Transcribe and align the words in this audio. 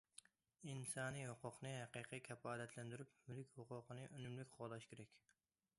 ئىنسانىي 0.71 1.27
ھوقۇقنى 1.31 1.73
ھەقىقىي 1.75 2.23
كاپالەتلەندۈرۈپ، 2.29 3.13
مۈلۈك 3.29 3.53
ھوقۇقىنى 3.61 4.11
ئۈنۈملۈك 4.17 4.53
قوغداش 4.57 4.91
كېرەك. 4.93 5.19